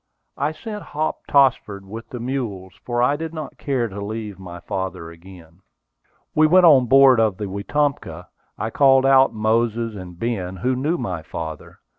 [0.37, 4.59] I sent Hop Tossford with the mules, for I did not care to leave my
[4.59, 5.59] father again.
[6.33, 8.25] We went on board of the Wetumpka.
[8.57, 11.81] I called out Moses, and Ben, who knew my father.